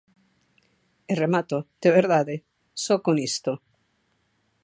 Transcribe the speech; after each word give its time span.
E 1.11 1.13
remato 1.23 1.57
de 1.81 1.89
verdade, 1.99 2.35
só 2.83 2.95
con 3.05 3.15
isto. 3.29 3.51